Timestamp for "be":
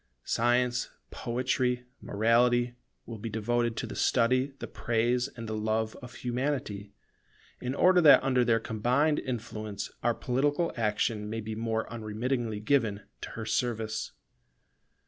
3.19-3.29, 11.39-11.53